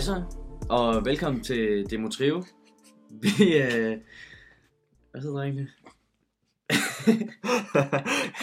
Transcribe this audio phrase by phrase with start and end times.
[0.00, 0.22] Hej så,
[0.70, 2.42] og velkommen til Demo Trio.
[3.10, 3.96] Vi øh...
[5.10, 5.68] Hvad hedder det egentlig?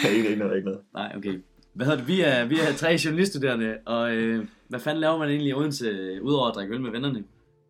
[0.16, 0.82] ikke, ikke noget, ikke noget.
[0.94, 1.40] Nej, okay.
[1.74, 2.08] Hvad hedder det?
[2.08, 5.88] Vi er, vi er tre journaliststuderende, og øh, hvad fanden laver man egentlig i Odense,
[5.88, 7.24] øh, udover at drikke øl med vennerne?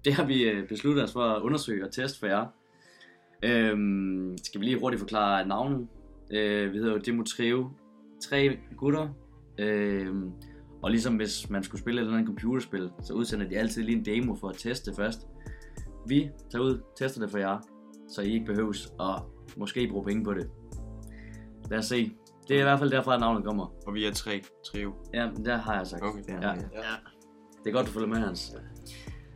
[0.06, 2.46] Det har vi øh, besluttet os for at undersøge og teste for jer.
[3.44, 5.88] Øhm, skal vi lige hurtigt forklare navnet?
[6.32, 7.70] Øh, vi hedder jo Demo Trio.
[8.22, 9.10] Tre gutter.
[9.58, 10.32] Øhm,
[10.82, 13.98] og ligesom hvis man skulle spille et eller andet computerspil, så udsender de altid lige
[13.98, 15.20] en demo for at teste det først.
[16.08, 17.60] Vi tager ud, tester det for jer,
[18.10, 19.22] så I ikke behøves at
[19.58, 20.50] måske bruge penge på det.
[21.70, 22.12] Lad os se.
[22.48, 23.74] Det er i hvert fald derfra, at navnet kommer.
[23.88, 24.94] Og vi er tre trio.
[25.14, 26.04] Ja, der har jeg sagt.
[26.04, 26.24] Okay.
[26.30, 26.48] Ja, Ja.
[26.48, 26.54] ja.
[26.74, 26.96] ja.
[27.64, 28.56] Det er godt, du følger med, Hans.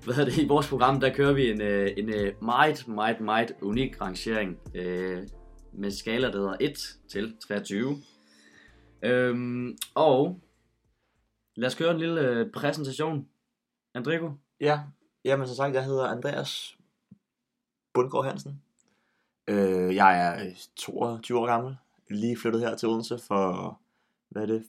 [0.03, 0.43] Hvad hedder det?
[0.43, 4.57] I vores program, der kører vi en, øh, en øh, meget, meget, meget unik rangering
[4.75, 5.21] øh,
[5.73, 6.77] med skala, der hedder 1
[7.11, 7.97] til 23.
[9.03, 10.39] Øhm, og
[11.55, 13.27] lad os køre en lille øh, præsentation.
[13.93, 14.31] Andrigo?
[14.59, 14.79] Ja,
[15.25, 16.77] jamen som sagt, jeg hedder Andreas
[17.93, 18.61] Bundgaard Hansen.
[19.47, 21.75] Øh, jeg er øh, 22 år gammel.
[22.09, 23.79] Lige flyttet her til Odense for,
[24.29, 24.63] hvad er det,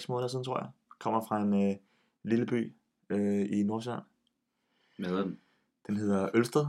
[0.00, 0.68] 5-6 måneder siden, tror jeg.
[0.98, 1.76] Kommer fra en øh,
[2.22, 2.72] lille by
[3.10, 4.02] øh, i Nordsjælland.
[4.98, 5.38] Hvad hedder den?
[5.86, 6.66] Den hedder Ølsted.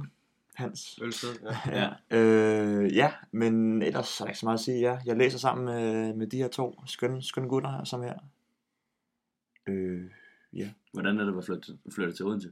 [0.55, 0.99] Hans.
[1.01, 1.57] Ølsted, ja.
[2.11, 2.17] Ja.
[2.17, 4.79] Øh, ja, men ellers er der ikke så meget at sige.
[4.79, 4.99] Ja.
[5.05, 8.19] Jeg læser sammen med, med de her to skønne, skønne gutter her, som her.
[9.67, 10.01] Øh,
[10.53, 10.69] ja.
[10.93, 12.51] Hvordan er det at flytte, flytte til Odense?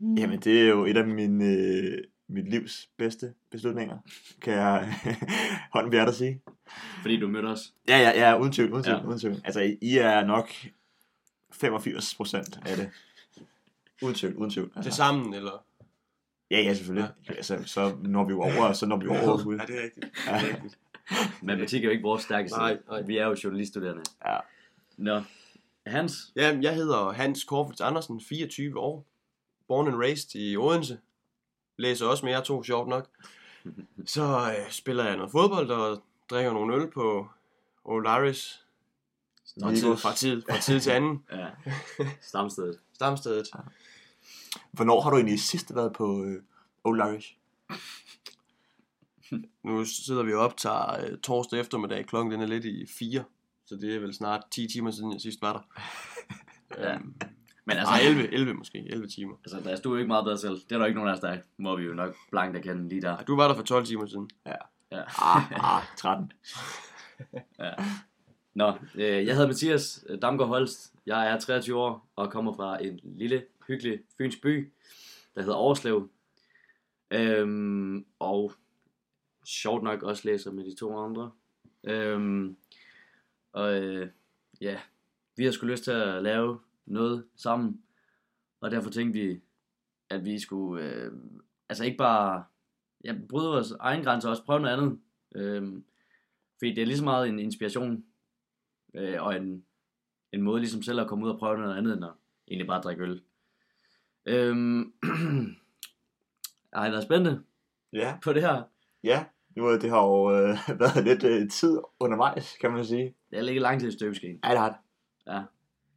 [0.00, 3.98] Jamen, det er jo et af mine, øh, mit livs bedste beslutninger,
[4.42, 4.94] kan jeg
[5.74, 6.40] hånden ved at sige.
[7.02, 7.74] Fordi du mødte os.
[7.88, 9.06] Ja, ja, ja, uden tvivl, uden tvivl, Ja.
[9.06, 9.40] uden tvivl.
[9.44, 10.48] Altså, I er nok
[11.52, 12.90] 85 procent af det.
[14.02, 14.70] Uden tvivl, uden tvivl.
[14.70, 15.64] Til Altså, sammen, eller?
[16.50, 17.10] ja, ja, selvfølgelig.
[17.28, 17.34] Ja.
[17.34, 19.16] Altså, så når vi jo over, så når vi over.
[19.60, 20.04] Ja, det er rigtigt.
[20.04, 20.32] Det Ja.
[20.32, 20.78] er rigtigt.
[21.42, 22.58] Matematik er jo ikke vores stærke side.
[22.60, 23.02] Nej, nej.
[23.02, 24.02] Vi er jo journaliststuderende.
[24.26, 24.36] Ja.
[24.96, 25.22] Nå.
[25.86, 26.32] Hans?
[26.36, 29.06] Ja, jeg hedder Hans Korfits Andersen, 24 år.
[29.68, 30.98] Born and raised i Odense.
[31.76, 33.08] Læser også med jer to, sjovt nok.
[34.06, 37.28] Så øh, spiller jeg noget fodbold og drikker nogle øl på
[37.84, 38.62] Olaris.
[39.62, 41.24] Fra tid, fra, tid, fra tid til anden.
[41.32, 41.46] Ja.
[42.20, 42.78] Stamstedet.
[42.94, 43.46] Stamstedet.
[44.72, 46.42] Hvornår har du egentlig sidst været på øh,
[46.88, 47.36] O'Larish?
[49.62, 52.06] Nu sidder vi og optager øh, torsdag eftermiddag.
[52.06, 53.24] Klokken den er lidt i 4.
[53.66, 55.60] Så det er vel snart 10 timer siden jeg sidst var der.
[56.78, 56.94] Ja.
[56.94, 57.14] Øhm,
[57.64, 58.78] Men altså, Nej, 11, 11 måske.
[58.78, 59.34] 11 timer.
[59.44, 60.54] altså der stod jo ikke meget bedre selv.
[60.54, 61.38] Det er der ikke nogen af os, der er.
[61.58, 63.16] må vi jo nok blankt erkende lige der.
[63.16, 64.30] Ej, Du var der for 12 timer siden.
[64.46, 64.52] Ja.
[64.92, 66.32] Ah, ah 13.
[68.54, 70.94] Nå, øh, jeg hedder Mathias øh, Damgaard Holst.
[71.06, 74.72] Jeg er 23 år og kommer fra en lille, hyggelig fynsk by,
[75.34, 76.08] der hedder Overslev.
[77.10, 78.52] Øhm, og
[79.44, 81.30] sjovt nok også læser med de to andre.
[81.84, 82.56] Øhm,
[83.56, 84.10] og øh,
[84.60, 84.80] ja,
[85.36, 87.82] vi har sgu lyst til at lave noget sammen.
[88.60, 89.40] Og derfor tænkte vi,
[90.10, 91.12] at vi skulle, øh,
[91.68, 92.44] altså ikke bare
[93.04, 95.00] ja, bryde vores egen grænser, også prøve noget andet.
[95.34, 95.84] Øhm,
[96.58, 98.04] fordi det er lige så meget en inspiration,
[98.94, 99.64] øh, og en,
[100.32, 102.12] en måde ligesom selv at komme ud og prøve noget andet, end at
[102.48, 103.22] egentlig bare drikke øl.
[104.26, 104.92] Øhm,
[106.74, 107.40] har I været spændte
[107.92, 108.62] Ja, på det her?
[109.04, 109.24] ja.
[109.56, 113.14] Nu, er det har jo øh, været lidt øh, tid undervejs, kan man sige.
[113.30, 114.40] Det er ligget lang tid i støbeskeen.
[114.44, 114.78] Ja, det har det.
[115.32, 115.42] Ja.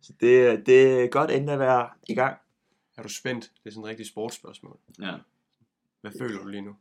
[0.01, 2.37] Så det, det er godt endelig at være i gang.
[2.97, 3.43] Er du spændt?
[3.63, 4.79] Det er sådan et rigtigt sportsspørgsmål.
[5.01, 5.13] ja.
[6.01, 6.75] Hvad føler du lige nu?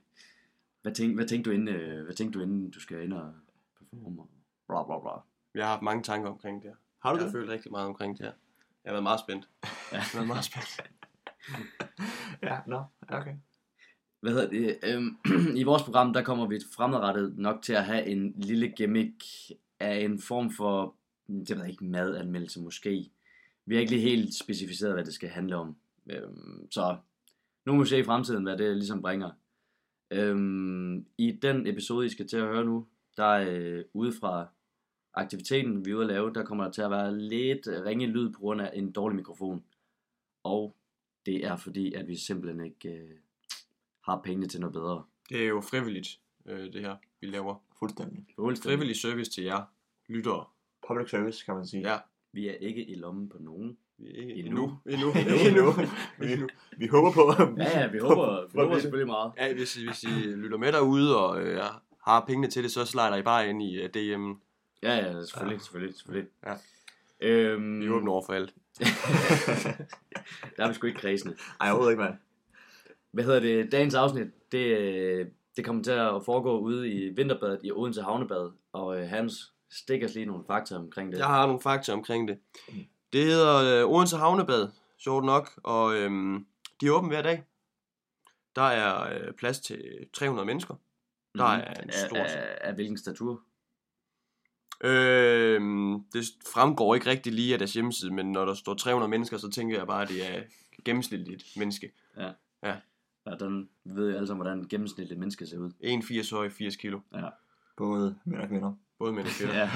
[0.82, 3.32] Hvad, tænk, hvad tænkte du inden, øh, hvad tænkte du inden du skal ind og
[3.78, 4.22] performe?
[4.68, 5.10] Bla bla bla.
[5.54, 6.76] Jeg har haft mange tanker omkring det her.
[7.02, 7.32] Har du Jeg har det?
[7.32, 8.32] følt rigtig meget omkring det her.
[8.84, 9.48] Jeg har været meget spændt.
[9.64, 9.68] Ja.
[9.92, 10.80] Jeg har været meget spændt.
[12.42, 13.34] Ja, nå, okay.
[14.20, 14.78] Hvad hedder det?
[14.82, 15.16] Øhm,
[15.60, 19.24] I vores program, der kommer vi fremadrettet nok til at have en lille gimmick
[19.80, 20.94] af en form for,
[21.26, 23.10] mm, det ved jeg ikke, madanmeldelse måske.
[23.66, 25.76] Vi har ikke lige helt specificeret, hvad det skal handle om.
[26.10, 26.96] Øhm, så
[27.66, 29.30] nu må vi se i fremtiden, hvad det ligesom bringer.
[30.10, 32.86] Øhm, I den episode, I skal til at høre nu,
[33.16, 34.46] der er øh, ude fra
[35.14, 38.32] aktiviteten, vi er ude at lave, der kommer der til at være lidt ringe lyd
[38.32, 39.64] på grund af en dårlig mikrofon.
[40.44, 40.76] Og
[41.26, 43.10] det er fordi, at vi simpelthen ikke øh,
[44.08, 45.04] har pengene til noget bedre.
[45.28, 46.08] Det er jo frivilligt,
[46.46, 47.54] øh, det her, vi laver.
[47.78, 48.26] Fuldstændig.
[48.36, 48.76] Fuldstændig.
[48.78, 49.62] Frivillig service til jer
[50.08, 50.44] lyttere.
[50.88, 51.90] Public service, kan man sige.
[51.92, 51.98] Ja,
[52.32, 53.76] Vi er ikke i lommen på nogen.
[53.98, 54.78] vi er ikke Endnu.
[54.86, 55.12] endnu.
[55.12, 55.38] Endnu.
[55.48, 55.72] Endnu.
[56.22, 56.46] Endnu.
[56.46, 57.52] Vi, vi håber på...
[57.62, 59.32] Ja, ja, vi håber, vi håber selvfølgelig meget.
[59.38, 61.60] Ja, hvis, I- hvis I lytter med derude og øh,
[62.04, 64.38] har pengene til det, så slider I bare ind i uh, DM'en.
[64.82, 66.30] Ja, ja, selvfølgelig, selvfølgelig, selvfølgelig.
[66.46, 66.54] Ja.
[67.20, 68.54] Øhm, Vi er åbne over for alt.
[70.56, 71.36] der er vi sgu ikke kredsende.
[71.60, 72.14] Ej, overhovedet ikke, mand.
[73.18, 73.72] Hvad hedder det?
[73.72, 78.50] Dagens afsnit, det, det kommer til at foregå ude i vinterbadet i Odense Havnebad.
[78.72, 81.18] Og øh, Hans stikker os lige nogle fakta omkring det.
[81.18, 82.38] Jeg har nogle fakta omkring det.
[83.12, 84.68] Det hedder øh, Odense Havnebad,
[84.98, 86.46] sjovt nok, og øhm,
[86.80, 87.44] De er åbne hver dag.
[88.56, 90.74] Der er øh, plads til 300 mennesker.
[91.34, 92.16] Der er en stor...
[92.60, 93.42] Af, hvilken statur?
[94.84, 95.60] Øh,
[96.12, 99.50] det fremgår ikke rigtig lige af deres hjemmeside, men når der står 300 mennesker, så
[99.50, 100.42] tænker jeg bare, at det er
[100.84, 101.92] gennemsnitligt menneske.
[102.16, 102.32] Ja,
[103.36, 105.70] den ved jeg alle sammen, hvordan en gennemsnitlig menneske ser ud.
[106.30, 107.00] 1,80 høj, 80 kilo.
[107.76, 108.72] Både mænd og kvinder.
[108.98, 109.54] Både mænd og kvinder.
[109.54, 109.70] Ja.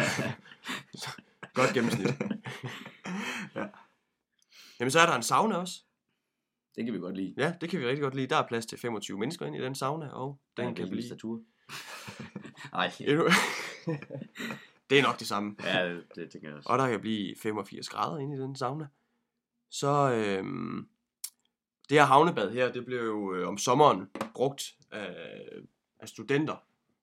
[1.55, 2.07] Godt gennemsnit.
[3.55, 3.67] Ja.
[4.81, 5.83] Jamen, så er der en sauna også.
[6.77, 7.35] det kan vi godt lide.
[7.37, 8.27] Ja, det kan vi rigtig godt lide.
[8.27, 11.07] Der er plads til 25 mennesker ind i den sauna, og den Ja, kan blive...
[11.07, 11.41] statur.
[12.73, 12.91] Nej,
[14.91, 15.57] det er nok det samme.
[15.65, 16.69] ja, det, det tænker jeg også.
[16.69, 18.87] Og der kan blive 85 grader inde i den sauna.
[19.71, 20.89] Så øhm,
[21.93, 25.15] det her havnebad her, det blev jo øh, om sommeren brugt af,
[25.99, 26.57] af studenter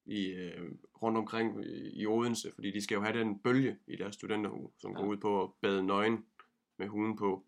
[0.06, 0.72] i, øh,
[1.02, 4.70] rundt omkring i, i Odense, fordi de skal jo have den bølge i deres studenterhue,
[4.78, 4.98] som ja.
[4.98, 6.26] går ud på at bade nøgen
[6.78, 7.44] med huden på.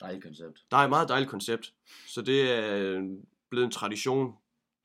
[0.00, 0.64] Dejligt koncept.
[0.70, 1.74] Der er et meget dejligt koncept,
[2.06, 3.00] så det er
[3.50, 4.34] blevet en tradition,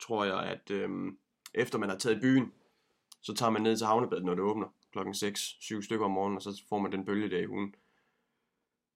[0.00, 1.18] tror jeg, at øhm,
[1.54, 2.52] efter man har taget byen,
[3.22, 6.42] så tager man ned til havnebadet, når det åbner klokken 6-7 stykker om morgenen, og
[6.42, 7.74] så får man den bølge der i ugen.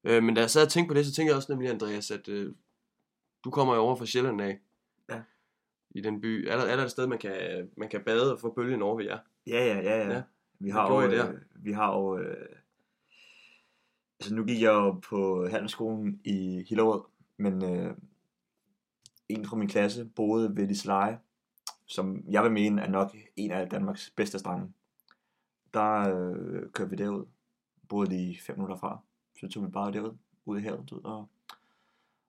[0.05, 2.11] Øh, men da jeg sad og tænkte på det, så tænkte jeg også nemlig, Andreas,
[2.11, 2.55] at øh,
[3.45, 4.59] du kommer jo over fra Sjælland af.
[5.09, 5.23] Ja.
[5.91, 6.49] I den by.
[6.49, 8.97] Er der, er der et sted, man kan, man kan bade og få bølgen over
[8.97, 9.19] ved jer?
[9.47, 10.13] Ja, ja, ja, ja.
[10.15, 10.23] Ja.
[10.59, 11.33] Vi har jo, der?
[11.33, 12.57] øh, vi har jo, øh,
[14.21, 17.03] altså nu gik jeg jo på handelsskolen i Hillerød,
[17.37, 17.97] men øh,
[19.29, 21.19] en fra min klasse boede ved Lisleje,
[21.87, 24.73] som jeg vil mene er nok en af Danmarks bedste strande.
[25.75, 27.27] Der øh, kørte vi derud,
[27.89, 28.99] boede lige fem minutter fra,
[29.41, 31.29] så tog vi bare derud, ud i havet, ud og,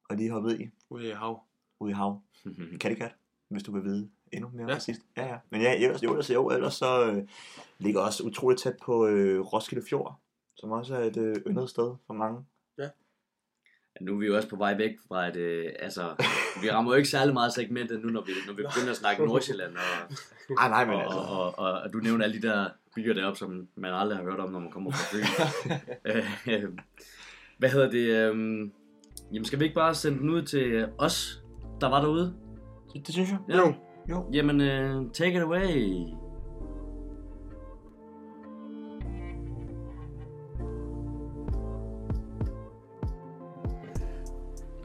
[0.09, 1.43] og lige hoppede i, Ude i hav.
[1.79, 2.21] ude i hav.
[2.81, 3.15] Kattegat,
[3.49, 4.67] hvis du vil vide endnu mere Ja.
[4.69, 4.73] ja.
[4.75, 5.01] præcist.
[5.17, 5.37] Ja, ja.
[5.49, 7.23] Men ja, ellers, jo, ellers, jo, ellers så øh,
[7.79, 10.19] ligger også utroligt tæt på øh, Roskilde Fjord,
[10.55, 12.45] som også er et øh, yndet sted for mange.
[12.77, 12.89] Ja,
[14.01, 16.15] nu er vi jo også på vej væk fra et, øh, altså,
[16.61, 19.25] vi rammer jo ikke særlig meget segmentet nu, når vi, når vi begynder at snakke
[19.25, 20.15] Nordsjælland, og,
[20.59, 21.17] Ej, nej, men og, altså.
[21.19, 24.23] og, og, og, og du nævner alle de der byer deroppe, som man aldrig har
[24.25, 25.25] hørt om, når man kommer fra Fyn.
[26.05, 26.77] Øh, øh,
[27.57, 28.33] Hvad hedder det?
[28.33, 28.69] Øh,
[29.31, 31.43] jamen, skal vi ikke bare sende den ud til os,
[31.81, 32.33] der var derude?
[32.93, 33.39] Det, det synes jeg.
[33.49, 33.57] Ja.
[33.57, 33.73] Jo.
[34.09, 34.29] Jo.
[34.33, 35.67] Jamen, øh, take it away.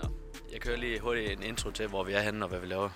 [0.03, 0.09] Nå,
[0.53, 2.89] jeg kører lige hurtigt en intro til, hvor vi er henne og hvad vi laver.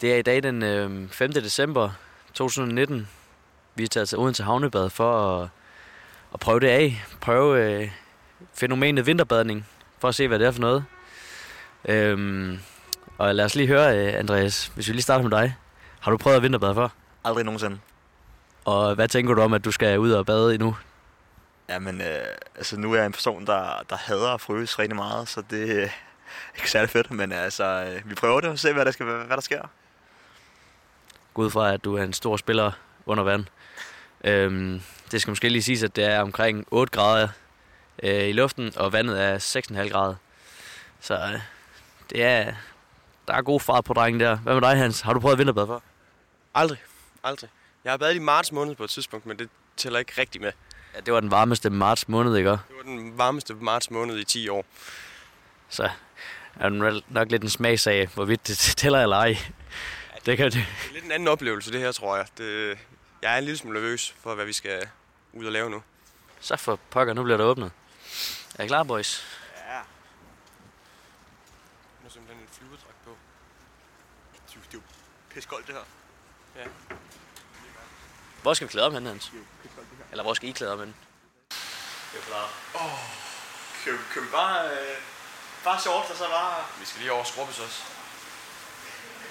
[0.00, 1.32] Det er i dag den øh, 5.
[1.32, 1.90] december
[2.34, 3.08] 2019.
[3.74, 5.48] Vi er taget til Odense Havnebad for at,
[6.34, 7.04] at prøve det af.
[7.20, 7.90] Prøve øh,
[8.54, 9.66] fænomenet vinterbadning,
[9.98, 10.84] for at se, hvad det er for noget.
[11.84, 12.58] Øhm,
[13.18, 15.56] og lad os lige høre, øh, Andreas, hvis vi lige starter med dig.
[16.00, 16.88] Har du prøvet at vinterbade før?
[17.24, 17.78] Aldrig nogensinde.
[18.64, 20.76] Og hvad tænker du om, at du skal ud og bade endnu?
[21.68, 22.24] Jamen, øh,
[22.56, 25.82] altså nu er jeg en person, der, der hader at fryse rigtig meget, så det
[25.82, 25.88] er
[26.56, 29.26] ikke særlig fedt, men altså, øh, vi prøver det og se, hvad der, skal, hvad,
[29.26, 29.62] hvad der sker.
[31.34, 32.72] Gå ud fra, at du er en stor spiller
[33.06, 33.44] under vand.
[34.24, 37.28] Øhm, det skal måske lige siges, at det er omkring 8 grader
[38.02, 40.14] øh, i luften, og vandet er 6,5 grader.
[41.00, 41.40] Så øh,
[42.10, 42.52] det er,
[43.28, 44.36] der er god fart på drengen der.
[44.36, 45.00] Hvad med dig, Hans?
[45.00, 45.78] Har du prøvet at vinterbade før?
[46.54, 46.78] Aldrig.
[47.24, 47.50] Aldrig.
[47.84, 50.52] Jeg har badet i marts måned på et tidspunkt, men det tæller ikke rigtigt med.
[50.94, 52.50] Ja, det var den varmeste marts måned, ikke?
[52.50, 54.64] Det var den varmeste marts måned i 10 år.
[55.68, 55.90] Så
[56.60, 59.36] er det vel nok lidt en smagsag, hvorvidt det tæller eller ej.
[60.26, 60.54] Det kan det.
[60.54, 62.26] Det er lidt en anden oplevelse, det her, tror jeg.
[62.38, 62.78] Det,
[63.22, 64.88] jeg er en lille smule nervøs for, hvad vi skal
[65.32, 65.82] ud og lave nu.
[66.40, 67.70] Så for pokker, nu bliver der åbnet.
[68.58, 69.26] Er I klar, boys?
[69.56, 69.80] Ja.
[72.00, 73.16] Nu er simpelthen en flyvedragt på.
[74.32, 74.82] Det er jo
[75.30, 75.84] piskoldt det her.
[78.42, 79.32] Hvor skal vi klæde om hen, Hans?
[80.10, 80.94] Eller hvor skal I klæde om hen?
[82.12, 82.48] Det er klar.
[83.84, 84.96] Køb, køb bare, øh,
[85.64, 86.64] bare shorts, og så bare...
[86.80, 87.82] Vi skal lige over skrubbes også.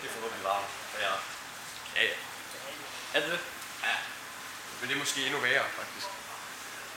[0.01, 0.67] Det er forhåbentlig varmt.
[0.99, 1.13] Ja.
[1.95, 2.15] Ja, ja.
[3.13, 3.39] Er det det?
[4.79, 6.07] Men det er måske endnu værre, faktisk.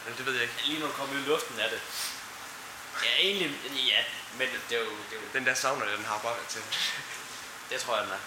[0.05, 0.55] Men det ved jeg ikke.
[0.67, 1.81] Lige når du kommer ud i luften er det.
[3.05, 3.51] Ja, egentlig,
[3.93, 4.01] ja.
[4.39, 6.63] Men det er jo, det, er jo, Den der sauna, den har bare været til.
[7.71, 8.25] det tror jeg, den er.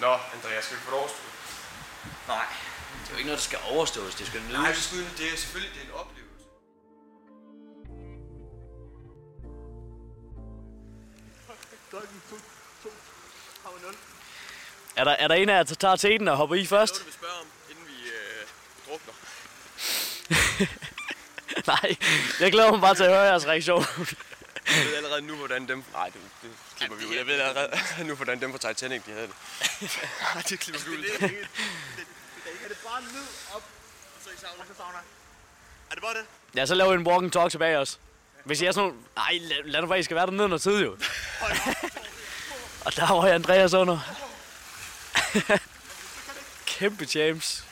[0.00, 1.32] Nå, Andreas, skal vi få det overstået?
[2.28, 2.46] Nej.
[3.02, 4.14] Det er jo ikke noget, der skal overstås.
[4.14, 4.52] Det skal nydes.
[4.52, 6.28] Nej, det, skulle, det er selvfølgelig det er en oplevelse.
[14.96, 16.92] Er der, er der en af jer, der tager teten og hopper i først?
[16.94, 18.46] Noget, du vil spørge om, inden vi øh,
[18.86, 19.12] drukner.
[21.72, 21.96] Nej,
[22.40, 23.84] jeg glæder mig bare til at høre jeres reaktion.
[24.76, 25.84] Jeg ved allerede nu, hvordan dem...
[25.92, 27.14] Nej, det, det klipper vi ud.
[27.14, 27.70] Jeg ved allerede
[28.04, 29.34] nu, hvordan dem fra Titanic, de havde det.
[30.34, 31.04] Nej, det klipper vi ud.
[32.64, 33.62] Er det bare ned, op,
[34.16, 34.60] og så i sauna?
[34.60, 34.98] Og så sauna.
[35.90, 36.24] Er det bare det?
[36.54, 37.96] Ja, så laver vi en walk and talk tilbage også.
[38.44, 39.02] Hvis jeg er sådan nogle...
[39.16, 40.90] Ej, lad, lad nu være, I skal være dernede noget tid, jo.
[42.86, 43.98] og der var Andreas under.
[46.66, 47.64] Kæmpe James.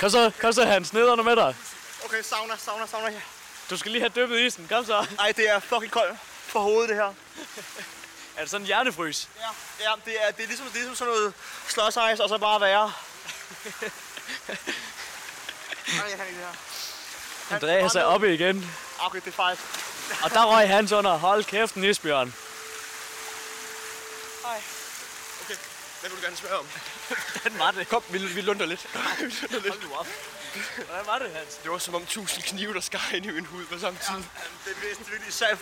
[0.00, 1.56] Kom så, kom så Hans, ned under med dig.
[2.04, 3.20] Okay, sauna, sauna, sauna her.
[3.70, 5.06] Du skal lige have dyppet isen, kom så.
[5.18, 7.14] Ej, det er fucking koldt for hovedet, det her.
[8.36, 9.28] Er det sådan en hjernefrys?
[9.40, 9.46] Ja,
[9.84, 11.32] ja det, er, det, er ligesom, det er ligesom sådan noget
[11.68, 12.92] slåsejs, og så bare være.
[15.96, 17.54] Nej, jeg kan ikke det her.
[17.54, 18.70] Andreas er oppe igen.
[18.98, 19.62] Okay, det er faktisk.
[20.22, 21.16] Og der røg Hans under.
[21.16, 22.34] Hold kæft, en isbjørn.
[26.02, 26.66] Hvad vil du gerne spørge om?
[27.42, 27.88] Hvordan var det?
[27.88, 28.80] Kom, vi, vi lunder lidt.
[30.86, 31.54] Hvordan var det, Hans?
[31.62, 34.14] Det var som om tusind knive, der skar ind i min hud på samme tid.
[34.64, 35.58] Det er virkelig, salt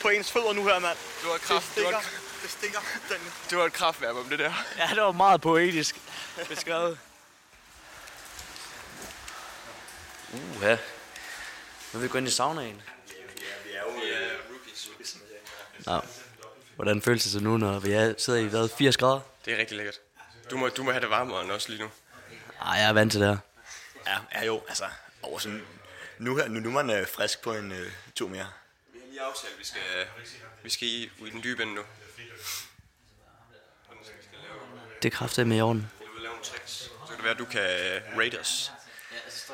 [0.00, 0.98] på ens fødder nu her, mand.
[1.22, 1.98] Det var et Det kraft, det var stikker.
[1.98, 2.80] et, Det stinker.
[3.08, 3.32] Den.
[3.50, 4.52] det var et kraftværk om det der.
[4.78, 5.96] Ja, det var meget poetisk
[6.48, 6.98] beskrevet.
[10.32, 10.76] Uha.
[11.92, 12.82] Nu vil vi gå ind i saunaen.
[15.86, 16.00] Nå.
[16.74, 19.20] Hvordan føles det så nu, når vi er, sidder i hvad, 80 grader?
[19.46, 20.00] Det er rigtig lækkert.
[20.50, 21.90] Du må, du må have det varmere end os lige nu.
[22.62, 23.38] Ej, jeg er vant til det her.
[24.06, 24.84] Ja, ja jo, altså,
[25.22, 25.62] over sådan,
[26.18, 28.46] nu, her, nu, nu er man øh, frisk på en øh, tur mere.
[28.92, 30.06] Vi har lige aftalt, at vi skal,
[30.62, 31.82] vi skal i, i den dybe ende nu.
[35.02, 35.90] Det er kraftigt med i orden.
[36.00, 36.72] Jeg vil lave nogle tricks.
[36.72, 38.72] Så kan det være, at du kan øh, rate os.
[39.28, 39.52] Så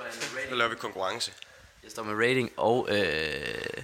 [0.51, 1.33] laver vi konkurrence.
[1.83, 3.83] Jeg står med rating og, øh,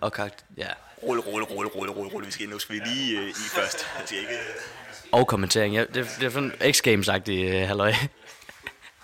[0.00, 0.72] og karakter, ja,
[1.02, 2.26] Rulle, rulle, rulle, rulle, rulle, rulle.
[2.26, 3.86] Vi skal, nu skal vi lige øh, i først.
[3.98, 4.38] Jeg skal ikke...
[5.14, 5.74] og kommentering.
[5.74, 7.90] Ja, det, det er sådan X-Games-agtig øh, halløj.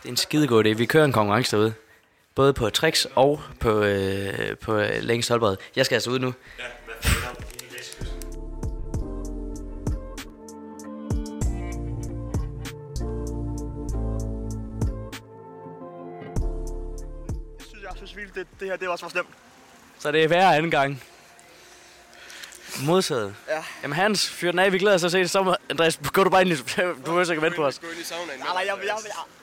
[0.02, 0.68] Det er en skidegod idé.
[0.68, 1.72] Vi kører en konkurrence derude.
[2.34, 5.56] Både på tricks og på, øh, på øh, længst holdbred.
[5.76, 6.34] Jeg skal altså ud nu.
[6.58, 6.66] Jeg
[17.66, 19.28] synes, jeg synes virkelig, det, det her det også for slemt.
[19.98, 21.02] Så det er hver anden gang.
[22.82, 23.34] Modsaget.
[23.48, 23.62] Ja.
[23.82, 24.72] Jamen Hans, fyr den af.
[24.72, 25.30] Vi glæder os til at se det.
[25.30, 26.56] Så må- Andreas, gå du bare ind i...
[26.56, 26.62] Du
[27.04, 27.78] behøver ikke vente på os.
[27.78, 28.38] Gå ind i saunaen.
[28.38, 28.94] Nej, nej, jeg, jeg,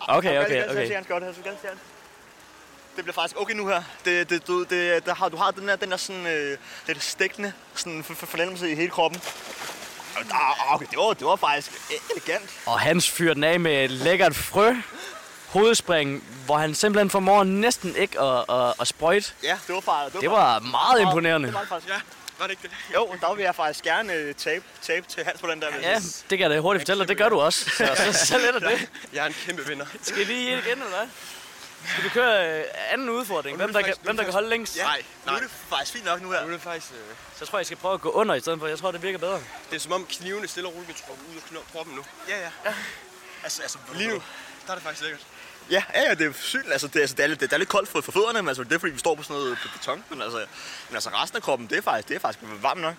[0.08, 0.76] Okay, jeg, okay, jeg, jeg, okay.
[0.82, 1.72] Jeg, jeg, jeg, jeg, jeg,
[2.98, 3.84] det bliver faktisk okay nu her.
[4.06, 6.58] Det, det, du, det, der har, du har den der, den der sådan, øh,
[6.88, 9.22] lidt stikkende sådan for, for fornemmelse i hele kroppen.
[10.32, 11.72] Ah, Okay, det var, det var faktisk
[12.12, 12.50] elegant.
[12.66, 14.74] Og Hans fyrer den af med et lækkert frø.
[15.48, 19.32] Hovedspring, hvor han simpelthen formår næsten ikke at, at, at sprøjte.
[19.44, 20.22] Ja, det var faktisk...
[20.22, 21.48] Det var meget imponerende.
[21.48, 21.90] Det var det faktisk.
[21.94, 22.00] Ja,
[22.40, 22.96] var det ikke det?
[22.96, 25.72] Jo, der vil jeg faktisk gerne øh, tabe, tabe til hals på den der.
[25.72, 25.96] hvis- Ja,
[26.30, 27.08] det kan jeg da hurtigt fortælle dig.
[27.10, 27.70] Det gør du også.
[27.78, 28.90] Så, så, så let er det.
[29.14, 29.86] Jeg er en kæmpe vinder.
[30.02, 31.08] Skal I lige igen, eller hvad?
[31.92, 33.58] Skal vi køre øh, anden udfordring?
[33.58, 34.78] Hvem der, kan, hvem der kan holde længst?
[34.78, 35.40] Ja, Nej, nu er nej.
[35.42, 36.42] det faktisk fint nok nu her.
[36.42, 36.92] Nu er det faktisk...
[36.92, 38.68] Øh, Så tror jeg, jeg skal prøve at gå under i stedet for.
[38.68, 39.42] Jeg tror, det virker bedre.
[39.70, 42.06] det er som om knivene stille og roligt bliver trukket ud af kroppen nu.
[42.30, 42.50] Ja, ja.
[42.66, 42.74] ja.
[43.44, 44.22] Altså, altså, Lige nu,
[44.66, 45.22] der er det faktisk lækkert.
[45.72, 46.72] Ja, ja, ja, det er sygt.
[46.72, 48.64] Altså, det, altså, det, er lidt, det er lidt koldt for, for fødderne, men altså,
[48.64, 50.04] det er fordi, vi står på sådan noget på beton.
[50.10, 50.38] Men altså,
[50.90, 52.96] men altså resten af kroppen, det er faktisk, det er faktisk varmt nok.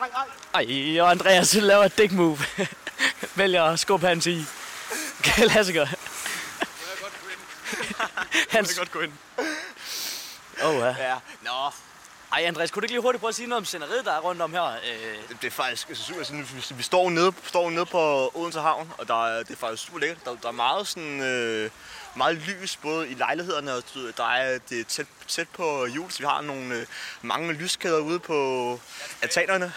[0.00, 0.08] Ej,
[0.54, 0.64] ej.
[0.64, 2.38] Ej, og Andreas laver et dick move.
[3.34, 4.44] Vælger at skubbe hans i.
[5.22, 5.88] Kan lade sig gøre.
[8.50, 8.68] Hans...
[8.68, 9.12] Jeg kan godt gå ind.
[10.64, 10.86] Åh, ja.
[10.86, 11.70] Ja, nå.
[12.32, 14.18] Ej, Andreas, kunne du ikke lige hurtigt prøve at sige noget om sceneriet, der er
[14.20, 14.64] rundt om her?
[14.64, 14.78] Øh,
[15.28, 16.18] Det, det er faktisk altså, super.
[16.18, 19.56] Altså, vi, vi står nede, står nede på Odense Havn, og der er, det er
[19.56, 20.24] faktisk super lækkert.
[20.24, 21.20] Der, der er meget sådan...
[21.20, 21.70] Øh,
[22.18, 23.82] meget lys både i lejlighederne og
[24.16, 26.86] der er det er tæt, tæt på jul, så vi har nogle øh,
[27.22, 28.80] mange lyskæder ude på
[29.22, 29.72] altanerne.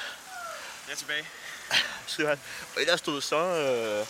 [0.88, 1.26] Jeg er tilbage.
[2.08, 2.40] siger han.
[2.76, 4.06] Og ellers stod så, øh,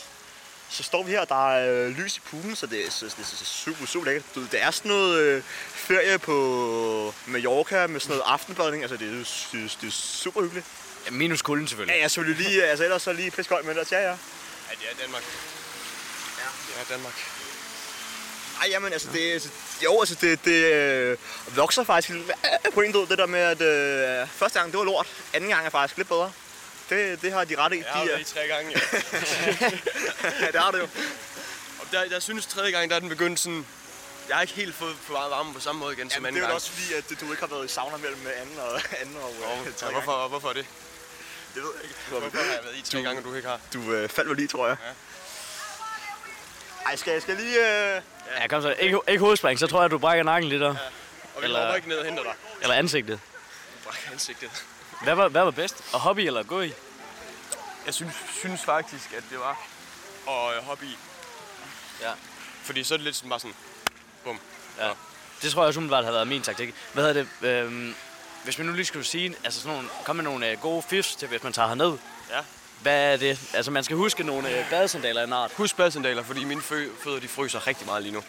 [0.69, 3.19] så står vi her, der er øh, lys i poolen, så det er, så, det
[3.19, 4.35] er så super, super lækkert.
[4.35, 9.07] Du Det er sådan noget øh, ferie på Mallorca med sådan noget aftenbadning, altså det
[9.07, 9.13] er,
[9.51, 10.65] det, det er super hyggeligt.
[11.05, 11.95] ja, minus kulden Ja, selvfølgelig.
[12.01, 14.09] ja, selvfølgelig lige, altså ellers så lige piskoldt, men ellers ja, ja.
[14.09, 14.15] Ja,
[14.79, 15.23] det er Danmark.
[16.39, 17.13] Ja, det er Danmark.
[18.61, 19.49] Ej, jamen altså det, altså,
[19.83, 21.17] jo, altså det, det øh,
[21.55, 22.17] vokser faktisk
[22.73, 25.65] på en død, det der med, at øh, første gang det var lort, anden gang
[25.65, 26.31] er faktisk lidt bedre.
[26.89, 27.77] Det, det har de ret i.
[27.77, 28.79] Jeg har De, været er- tre gange, ja.
[30.45, 30.87] ja, det har det jo.
[31.79, 33.65] Og der, jeg synes, tredje gang, der er den begyndt sådan...
[34.27, 36.41] Jeg har ikke helt fået for meget varme på samme måde igen som Jamen, anden
[36.41, 38.81] det er jo også fordi, at du ikke har været i sauna mellem anden og,
[39.01, 40.65] anden og øh, Og, tredje ja, hvorfor, hvorfor det?
[41.55, 41.95] Det ved jeg ikke.
[42.09, 43.59] Hvorfor har jeg været i tre gange, og du ikke har?
[43.73, 44.77] Du øh, faldt jo lige, tror jeg.
[44.85, 44.91] Ja.
[46.85, 47.57] Ej, skal, jeg- skal lige...
[47.95, 48.01] Øh...
[48.41, 48.69] Ja, kom så.
[48.79, 50.69] Ikke, ikke hovedspring, så tror jeg, du brækker nakken lidt der.
[50.69, 50.75] Og
[51.41, 51.75] vi Eller- Eller...
[51.75, 52.33] ikke ned og henter dig.
[52.61, 53.19] Eller ansigtet.
[53.83, 54.65] Bræk ansigtet.
[55.03, 55.83] Hvad var, hvad var bedst?
[55.93, 56.73] At hoppe i eller at gå i?
[57.85, 59.67] Jeg synes, synes faktisk, at det var
[60.27, 60.97] at øh, hoppe i.
[62.01, 62.11] Ja.
[62.63, 63.55] Fordi så er det lidt sådan bare sådan...
[64.23, 64.39] Bum.
[64.79, 64.89] Ja.
[65.41, 66.75] Det tror jeg også umiddelbart havde været min taktik.
[66.93, 67.47] Hvad hedder det?
[67.47, 67.95] Øhm,
[68.43, 71.15] hvis man nu lige skulle sige, altså sådan nogle, kom med nogle øh, gode fifs
[71.15, 71.97] til, hvis man tager herned.
[72.29, 72.39] Ja.
[72.81, 73.39] Hvad er det?
[73.53, 75.51] Altså, man skal huske nogle øh, badesandaler af en art.
[75.57, 78.23] Husk badsandaler, fordi mine fø- fødder de fryser rigtig meget lige nu.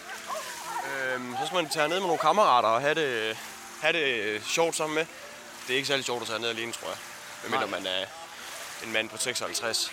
[1.14, 3.36] Øhm, så skal man tage ned med nogle kammerater og have det,
[3.80, 5.06] have det sjovt sammen med.
[5.66, 6.96] Det er ikke særlig sjovt at tage ned alene, tror jeg.
[7.42, 8.04] Medmindre man er
[8.86, 9.92] en mand på 56.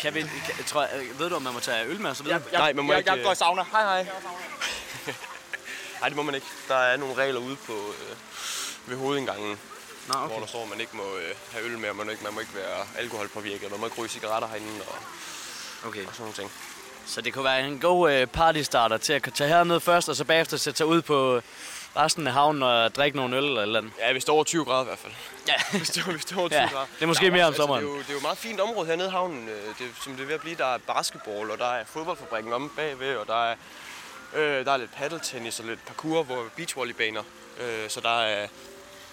[0.00, 2.16] Kan vi, kan, tror jeg, øh, ved du, om man må tage øl med og
[2.16, 2.42] så videre?
[2.52, 3.62] Jeg, Nej, man må jeg, ikke, jeg går i sauna.
[3.72, 4.06] Hej, hej.
[6.00, 6.46] Nej, det må man ikke.
[6.68, 8.16] Der er nogle regler ude på øh,
[8.86, 9.58] ved hovedindgangen,
[10.08, 10.28] Nå, okay.
[10.28, 12.24] hvor der står, at man ikke må øh, have øl med, og man må ikke,
[12.24, 14.96] man må ikke være alkoholpåvirket, man må ikke ryge cigaretter herinde og,
[15.88, 16.06] okay.
[16.06, 16.50] og sådan nogle ting.
[17.06, 20.24] Så det kunne være en god øh, partystarter til at tage herned først, og så
[20.24, 21.40] bagefter sætte sig ud på
[21.96, 23.92] resten af havnen og drikke nogle øl eller eller andet.
[23.98, 25.12] Ja, hvis det er over 20 grader i hvert fald.
[25.48, 26.86] Ja, Hvis det er, hvis det er over 20 Ja, grader.
[26.96, 27.84] det er måske Der mere om også- sommeren.
[27.84, 29.90] Det er, jo, det er jo et meget fint område hernede i havnen, øh, det,
[30.04, 30.56] som det er ved at blive.
[30.56, 33.54] Der er basketball, og der er fodboldfabrikken om bagved, og der er,
[34.34, 37.22] øh, der er lidt paddeltennis og lidt parkour, hvor beachvolleybaner.
[37.60, 38.48] Øh, så der er,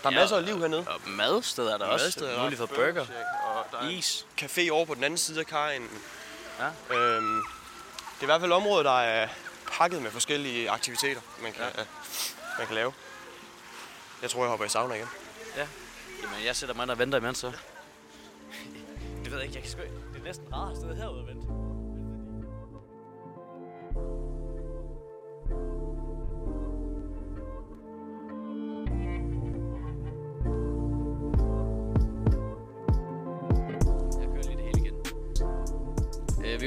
[0.03, 0.85] der er Ja, masser af liv hernede.
[0.87, 2.05] og madsteder er der også.
[2.05, 3.05] Madsteder, Mulighed for der er burger.
[3.45, 4.25] Og der er Is.
[4.41, 5.89] café over på den anden side af kajen.
[6.59, 6.95] Ja.
[6.95, 7.41] Øhm,
[8.13, 9.27] det er i hvert fald et område, der er
[9.71, 11.83] pakket med forskellige aktiviteter, man kan, ja.
[12.57, 12.93] man kan lave.
[14.21, 15.07] Jeg tror, jeg hopper i sauna igen.
[16.23, 17.47] Jamen, jeg sætter mig ind og venter imens så.
[19.23, 19.81] det ved jeg ikke, jeg kan sgu.
[20.13, 21.47] Det er næsten rart at sidde herude og vente.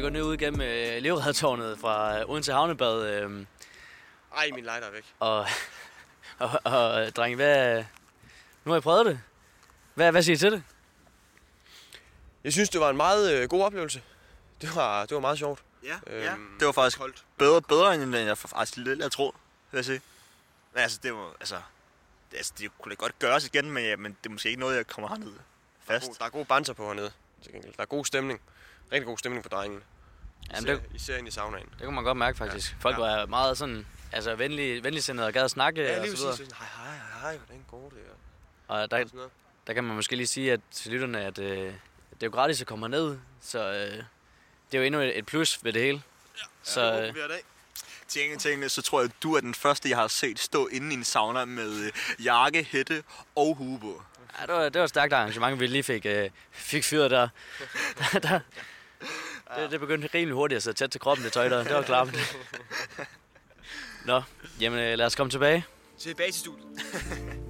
[0.09, 3.07] Går nu ud igennem øh, Leveredtårnet fra øh, Odense Havnebad.
[3.07, 3.47] Øh,
[4.37, 5.05] Ej, min lighter er væk.
[5.18, 5.47] og,
[6.38, 7.85] og, og drenge, hvad...
[8.64, 9.21] Nu har jeg prøvet det.
[9.94, 10.62] Hvad, hvad siger I til det?
[12.44, 14.03] Jeg synes, det var en meget øh, god oplevelse.
[14.61, 15.62] Det var, det var meget sjovt.
[15.85, 17.25] Ja, Øhm, Det var faktisk koldt.
[17.38, 19.33] bedre, bedre end jeg faktisk lidt jeg troede,
[19.71, 20.01] vil jeg sige.
[20.73, 21.57] Men altså, det var, altså,
[22.31, 24.61] det, altså, det kunne da godt gøres igen, men, ja, men det er måske ikke
[24.61, 25.33] noget, jeg kommer herned Der
[25.94, 26.07] er, fast.
[26.07, 27.12] god, der er god banter på hernede.
[27.42, 27.73] Til gengæld.
[27.77, 28.40] Der er god stemning.
[28.92, 29.83] Rigtig god stemning på drengene.
[30.51, 31.66] Jamen, især, det, især inde i saunaen.
[31.79, 32.77] det kunne man godt mærke, faktisk.
[32.81, 33.01] Folk Ja.
[33.03, 33.87] var meget sådan...
[34.12, 36.31] Altså, venlig, venligsindede og gad at snakke Ja, og så videre.
[36.31, 36.48] præcis.
[36.59, 37.98] Hej, hej, hej, hvordan går det?
[38.68, 39.20] Og Og der, sådan
[39.66, 41.72] der kan man måske lige sige at til lytterne, at øh, det
[42.22, 44.03] er jo gratis at komme ned, så øh, det
[44.72, 46.03] er jo endnu et, et plus ved det hele.
[46.62, 47.40] Så Ja, øh, hver dag.
[48.09, 50.90] Til tingene, så tror jeg, at du er den første, jeg har set stå inde
[50.94, 51.92] i en sauna med øh,
[52.24, 53.03] jakke, hætte
[53.37, 54.03] og hue på.
[54.40, 57.29] ja, det, var, det var et stærkt arrangement, vi lige fik, øh, fik fyret der.
[58.12, 58.40] der, der
[59.56, 61.64] det, det begyndte rimelig hurtigt at sætte tæt til kroppen, det tøj der.
[61.64, 62.08] Det var klart.
[64.06, 64.22] Nå,
[64.61, 65.64] jamen øh, lad os komme tilbage.
[65.98, 66.68] Tilbage til studiet.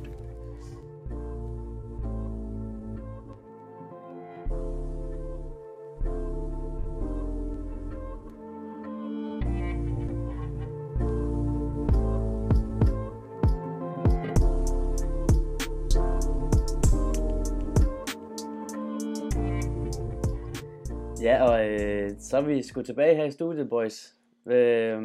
[21.29, 24.15] Ja, og øh, så er vi sgu tilbage her i studiet, boys.
[24.47, 24.99] Øh,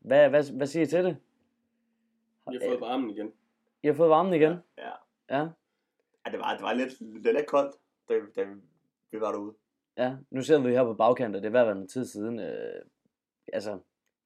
[0.00, 1.16] hvad, hvad, hvad siger I til det?
[2.50, 3.32] Vi har fået varmen igen.
[3.82, 4.52] I har fået varmen igen?
[4.78, 4.90] Ja.
[5.30, 5.48] Ja.
[6.26, 7.76] Ja, det var, det var lidt, lidt, lidt koldt,
[8.08, 8.46] da, da
[9.10, 9.54] vi var derude.
[9.96, 12.38] Ja, nu sidder vi her på bagkant, og det er været en tid siden.
[12.38, 12.82] Øh,
[13.52, 13.78] altså,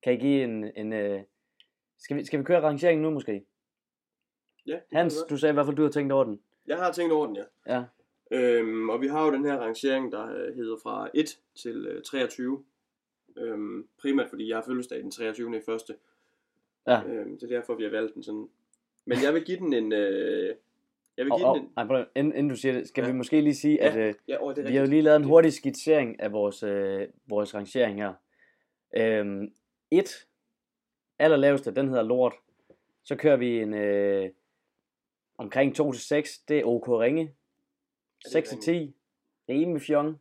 [0.02, 0.64] kan I give en...
[0.76, 1.22] en øh,
[1.98, 3.44] skal, vi, skal vi køre rangeringen nu måske?
[4.66, 6.42] Ja, Hans, du sagde i hvert fald, du har tænkt over den.
[6.66, 7.44] Jeg har tænkt over den, ja.
[7.66, 7.84] Ja.
[8.30, 12.02] Øhm, og vi har jo den her rangering, der øh, hedder fra 1 til øh,
[12.02, 12.64] 23.
[13.36, 15.56] Øhm, primært fordi jeg har fødselsdag den 23.
[15.56, 15.94] i første.
[16.86, 17.02] Ja.
[17.04, 18.48] Øhm, det er derfor, vi har valgt den sådan.
[19.04, 19.92] Men jeg vil give den en...
[19.92, 20.54] Øh,
[21.16, 21.72] jeg vil give og, den en...
[21.76, 23.10] nej, prøv, inden, inden du siger det, skal Ja.
[23.10, 25.24] vi måske lige sige, Ja, at øh, Ja, er vi har jo lige lavet en
[25.24, 28.14] hurtig skitsering af vores, øh, vores rangering her.
[28.96, 29.52] Øhm,
[29.90, 30.26] et,
[31.18, 32.34] allerlaveste, den hedder lort.
[33.04, 34.30] Så kører vi en øh,
[35.38, 37.34] omkring 2-6, det er OK Ringe.
[38.24, 38.70] Det 6-10,
[39.48, 40.20] rimelig fjong.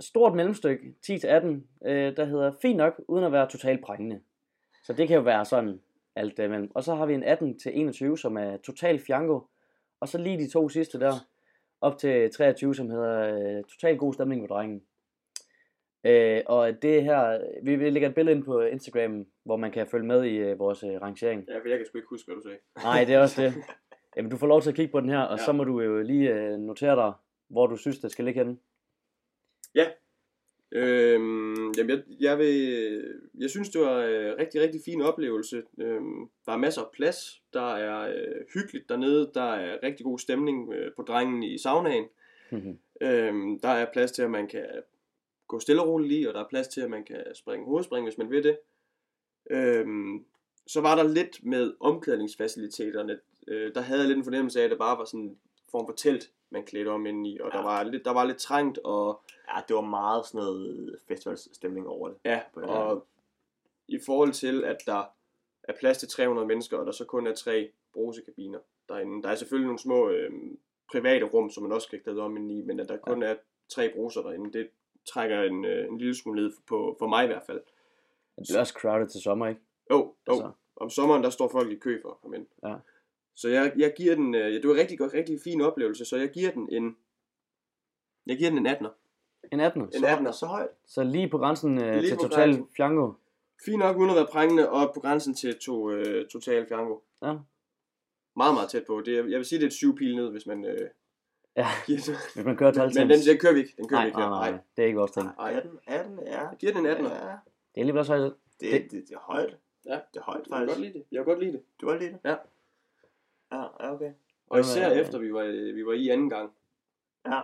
[0.00, 1.08] Stort mellemstykke, 10-18,
[1.86, 4.20] øh, der hedder fint nok, uden at være totalt prængende.
[4.84, 5.80] Så det kan jo være sådan
[6.16, 6.70] alt det imellem.
[6.74, 7.24] Og så har vi en
[8.12, 9.40] 18-21, som er total fjango.
[10.00, 11.12] Og så lige de to sidste der,
[11.80, 14.82] op til 23, som hedder øh, total god stemning på drengen.
[16.04, 19.86] Øh, og det her, vi, vi lægger et billede ind på Instagram, hvor man kan
[19.86, 21.44] følge med i øh, vores øh, rangering.
[21.48, 22.58] Ja, for jeg kan sgu ikke huske, hvad du sagde.
[22.82, 23.54] Nej, det er også det.
[24.16, 25.44] Jamen, du får lov til at kigge på den her, og Ja.
[25.44, 27.12] så må du jo lige øh, notere dig,
[27.48, 28.56] hvor du synes, det skal ligge henne.
[30.74, 33.04] Øhm, jamen, jeg, jeg, vil,
[33.38, 35.62] jeg synes, det var en rigtig, rigtig fin oplevelse.
[35.78, 37.42] Øhm, der er masser af plads.
[37.52, 39.30] Der er øh, hyggeligt dernede.
[39.34, 42.04] Der er rigtig god stemning øh, på drengen i saunaen.
[43.00, 44.66] Øhm, der er plads til, at man kan
[45.48, 48.06] gå stille og roligt i, og der er plads til, at man kan springe hovedspring,
[48.06, 48.58] hvis man vil det.
[49.50, 50.24] Øhm,
[50.66, 53.18] så var der lidt med omklædningsfaciliteterne.
[53.48, 55.38] Øh, der havde jeg lidt en fornemmelse af, at det bare var sådan en
[55.70, 57.58] form for telt man klædte om indeni, og ja.
[57.58, 59.22] der, var lidt, der var lidt trængt, og
[59.56, 62.16] Ja, det var meget sådan noget festivalstemning over det.
[62.24, 63.06] Ja, på og
[63.88, 65.04] i forhold til, at der
[65.62, 69.22] er plads til 300 mennesker, og der så kun er tre brusekabiner derinde.
[69.22, 70.30] Der er selvfølgelig nogle små øh,
[70.92, 73.34] private rum, som man også kan klæde om ind i, men at der kun er
[73.68, 74.68] tre bruser derinde, det
[75.06, 77.60] trækker en, øh, en lille smule ned på, for mig i hvert fald.
[78.36, 79.60] Det bliver også crowded til sommer, ikke?
[79.90, 80.14] Jo, jo.
[80.26, 80.44] Altså.
[80.44, 80.52] Altså.
[80.76, 82.46] Om sommeren, der står folk i kø for at komme ind.
[82.62, 82.74] Ja.
[83.34, 86.16] Så jeg, jeg giver den, øh, det var en rigtig godt, rigtig fin oplevelse, så
[86.16, 86.96] jeg giver den en,
[88.26, 88.88] jeg giver den en 18'er.
[89.52, 89.82] En 18.
[89.82, 90.32] En Så, 18'er.
[90.32, 90.68] så højt.
[90.86, 92.68] Så lige på grænsen øh, Lige til på total grænsen.
[92.76, 93.12] fjango.
[93.64, 96.98] Fint nok uden at være prængende, og på grænsen til to, øh, total fiango.
[97.22, 97.34] Ja.
[98.36, 99.00] Meget, meget tæt på.
[99.06, 100.88] Det jeg vil sige, det er et syv pil ned, hvis man øh,
[101.56, 102.10] Ja, det.
[102.34, 103.74] hvis man kører til Men den, den kører vi ikke.
[103.76, 104.18] Den kører nej, vi ikke.
[104.18, 104.50] nej, her.
[104.52, 105.26] nej, det er ikke vores ting.
[105.36, 105.52] Nej.
[105.52, 106.40] 18, 18, ja.
[106.40, 107.14] Jeg giver den en 18'er.
[107.26, 107.36] Ja,
[107.74, 108.32] Det er lige også højt.
[108.60, 109.56] det, det, det, er højt.
[109.86, 109.98] Ja.
[110.14, 110.68] Det er højt, Jeg kan faktisk.
[110.68, 111.04] godt lide det.
[111.12, 111.62] Jeg kan godt lide det.
[111.80, 112.18] Du var lige det?
[112.24, 112.34] Ja.
[113.52, 114.12] Ja, ja, okay.
[114.50, 116.52] Og især Jamen, øh, efter vi var, vi var i anden gang.
[117.26, 117.40] Ja.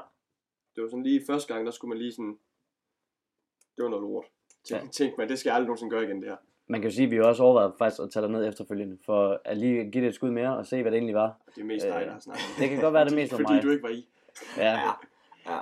[0.74, 2.38] Det var sådan lige første gang, der skulle man lige sådan...
[3.76, 4.24] Det var noget lort.
[4.64, 4.84] Tænk, Ja.
[4.84, 4.90] ja.
[4.90, 6.36] tænkte man, det skal jeg aldrig nogensinde gøre igen, det her.
[6.66, 8.98] Man kan jo sige, at vi har også overvejet faktisk at tage dig ned efterfølgende,
[9.04, 11.40] for at lige give det et skud mere og se, hvad det egentlig var.
[11.54, 12.44] Det er mest Øh, dig, der har snakket.
[12.58, 13.62] det kan godt være, det mest om Fordi mig.
[13.62, 14.08] du ikke var i.
[14.56, 14.90] Ja, Ja.
[15.46, 15.60] ja.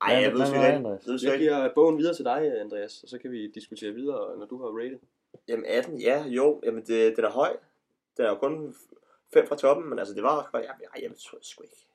[0.00, 1.22] Ej, Hvad- jeg ved ikke.
[1.24, 4.46] Jeg Jeg giver bogen videre til dig, Andreas, og så kan vi diskutere videre, når
[4.46, 4.98] du har rated.
[5.48, 6.60] Jamen 18, ja, jo.
[6.64, 7.56] Jamen det, den er høj.
[8.16, 8.74] Den er jo kun
[9.32, 10.64] 5 fra toppen, men altså det var også godt.
[10.64, 11.86] Jeg, jeg, jeg ved sgu- sgu ikke.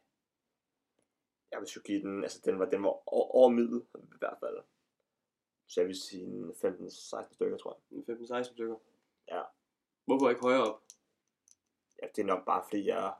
[1.52, 4.38] Jeg vil sgu give den, altså den var, den var over, over middel, i hvert
[4.40, 4.58] fald.
[5.68, 7.98] Så jeg vil sige en 15-16 stykker, tror jeg.
[7.98, 8.76] En 15-16 stykker.
[9.32, 9.42] Ja.
[10.06, 10.82] Hvorfor ikke højere op?
[12.02, 13.14] Ja, det er nok bare fordi, jeg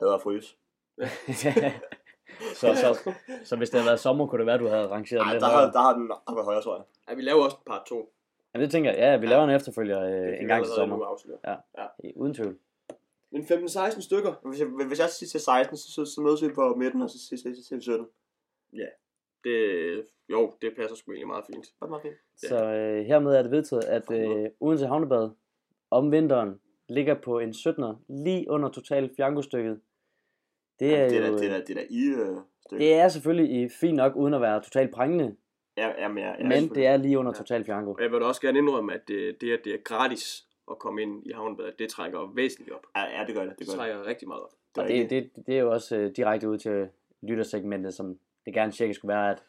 [0.00, 0.56] hader at fryse.
[2.60, 3.12] så, så,
[3.44, 5.32] så hvis det havde været sommer, kunne det være, at du havde rangeret den Ej,
[5.32, 5.72] lidt der, har, højere.
[5.72, 6.84] der har den nok været højere, tror jeg.
[7.08, 8.12] Ja, vi laver også en part 2.
[8.52, 11.06] Men det tænker jeg, ja, vi laver en efterfølger Det øh, en gang til sommer.
[11.06, 11.38] afsløre.
[12.16, 12.58] Uden tvivl.
[13.34, 16.48] Men 15-16 stykker, Hvis jeg, hvis jeg siger til 16, så, så, så mødes vi
[16.54, 18.06] på midten, og så siger så, så, 17.
[19.44, 21.64] det, jo, det passer sgu egentlig meget fint.
[21.64, 22.14] Det er meget fint.
[22.42, 22.48] Ja.
[22.48, 25.30] Så øh, hermed er det vedtaget, at øh, Odense Havnebad
[25.90, 29.80] om vinteren ligger på en 17'er, lige under total fjango-stykket.
[30.80, 31.32] Det er det, er jo...
[31.32, 32.84] da, det, er da, det er da i øh, stykke.
[32.84, 35.36] det er selvfølgelig i fint nok, uden at være totalt prængende,
[35.76, 37.38] Ja, ja, men, ja, ja, men det er lige under Ja.
[37.38, 37.90] total fjango.
[37.92, 41.02] Og jeg vil også gerne indrømme, at det, det at det er gratis at komme
[41.02, 42.86] ind i havnebadet, det trækker væsentligt op.
[42.96, 43.50] Ja, ja, det gør det.
[43.50, 43.78] Det Det gør det.
[43.78, 44.50] trækker rigtig meget op.
[44.74, 46.88] det, Og det, det, det er jo også øh, direkte ud til
[47.22, 49.42] lyttersegmentet, som det gerne cirka skulle være, at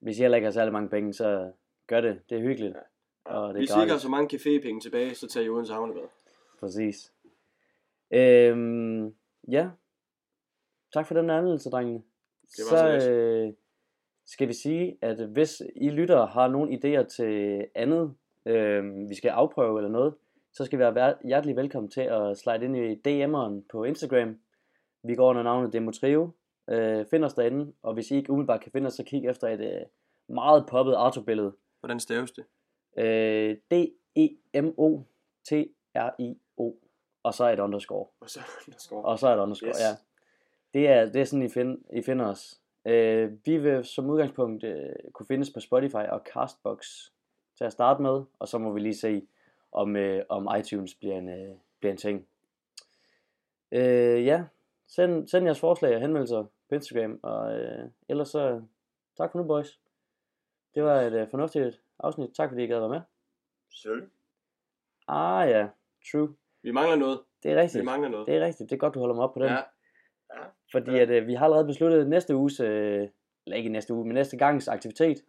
[0.00, 1.52] hvis I heller ikke har særlig mange penge, så
[1.86, 2.20] gør det.
[2.30, 2.76] Det er hyggeligt.
[3.24, 5.64] Og det Hvis er I ikke har så mange cafépenge tilbage, så tager I uden
[5.66, 6.02] til havnebad.
[6.60, 7.12] Præcis.
[8.10, 9.14] Øhm,
[9.48, 9.70] ja.
[10.94, 12.02] Tak for den anmeldelse, drengene.
[12.56, 13.52] Det var så så øh,
[14.26, 18.14] skal vi sige, at hvis I lyttere har nogle idéer til andet,
[18.46, 20.14] øh, vi skal afprøve eller noget,
[20.52, 24.38] så skal vi være vær- hjertelig velkommen til at slide ind i DM'eren på Instagram.
[25.02, 26.30] Vi går under navnet Demotrio.
[26.70, 29.48] Øh, find os derinde, og hvis I ikke umiddelbart kan finde os, så kig efter
[29.48, 29.80] et øh,
[30.28, 31.52] meget poppet Arto-billede.
[31.80, 32.44] Hvordan staves det?
[32.98, 33.56] Øh,
[35.42, 36.72] D-E-M-O-T-R-I-O.
[37.22, 38.06] Og så et underscore.
[38.20, 39.02] Og så der står.
[39.02, 39.80] Og så et underscore, yes.
[39.80, 39.96] ja.
[40.74, 42.60] Det er, det er sådan, I, find, I finder os.
[42.86, 46.86] Øh, vi vil som udgangspunkt øh, kunne findes på Spotify og Castbox
[47.56, 49.26] til at starte med, og så må vi lige se,
[49.72, 52.26] om, øh, om iTunes bliver en, øh, bliver en ting.
[53.72, 54.44] Øh, ja,
[54.88, 58.62] send, send jeres forslag og henvendelser på Instagram, og øh, ellers så
[59.16, 59.80] tak for nu, boys.
[60.74, 62.30] Det var et øh, fornuftigt afsnit.
[62.34, 63.00] Tak fordi I gad være med.
[63.70, 64.08] Selvfølgelig.
[65.08, 65.68] Ah ja,
[66.12, 66.34] true.
[66.62, 67.20] Vi mangler noget.
[67.42, 67.84] Det er Vi rigtigt.
[67.84, 68.26] mangler noget.
[68.26, 68.70] Det er rigtigt.
[68.70, 69.48] Det er godt, du holder mig op på den.
[69.48, 69.60] Ja,
[70.72, 73.08] Fordi at, øh, vi har allerede besluttet næste uges, øh,
[73.46, 75.24] eller ikke næste uge, men næste gangs aktivitet.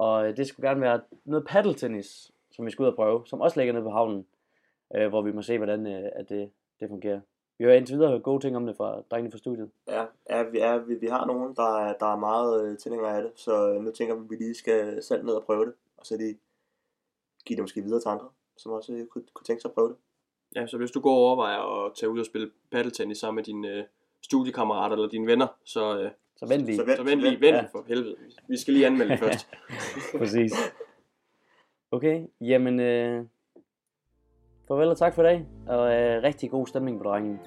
[0.00, 3.40] Og øh, det skulle gerne være noget paddeltennis, som vi skal ud og prøve, som
[3.40, 4.26] også ligger nede på havnen,
[4.94, 7.20] øh, hvor vi må se, hvordan øh, at det, det fungerer.
[7.58, 9.70] Vi har indtil videre hørt gode ting om det fra drengene fra studiet.
[9.88, 13.16] Ja, ja, vi, er, vi, vi har nogen, der, er- der er meget øh, tilhængere
[13.16, 15.64] af det, så øh, nu tænker vi, at vi lige skal selv ned og prøve
[15.66, 16.38] det, og så lige
[17.46, 19.88] give det måske videre til andre, som også øh, kunne, kunne tænke sig at prøve
[19.88, 19.96] det.
[20.56, 23.44] ja, så hvis du går og overvejer at tage ud og spille paddeltennis sammen med
[23.44, 23.84] dine øh,
[24.22, 26.76] studiekammerater eller dine venner, så, øh, Så vent lige.
[26.76, 27.56] Så vent, så vent lige, vent.
[27.56, 27.64] Ja.
[27.72, 28.16] for helvede.
[28.48, 29.48] Vi skal lige anmelde det først.
[30.18, 30.52] Præcis.
[31.90, 33.24] Okay, jamen, øh,
[34.68, 37.38] farvel og tak for i dag, og øh, rigtig god stemning på drengen.